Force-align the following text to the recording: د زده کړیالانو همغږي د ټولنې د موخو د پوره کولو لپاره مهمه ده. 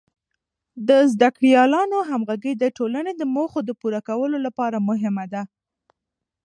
د 0.87 0.89
زده 1.13 1.29
کړیالانو 1.37 1.97
همغږي 2.09 2.53
د 2.57 2.63
ټولنې 2.77 3.11
د 3.15 3.21
موخو 3.35 3.59
د 3.65 3.69
پوره 3.79 4.01
کولو 4.07 4.37
لپاره 4.45 4.77
مهمه 4.89 5.25
ده. 5.33 5.43